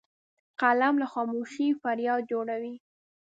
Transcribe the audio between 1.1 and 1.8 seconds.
خاموشۍ